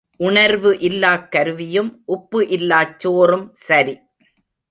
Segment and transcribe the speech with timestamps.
[0.19, 3.95] உணர்வு இல்லாக் கருவியும் உப்பு இல்லாச் சோறும் சரி.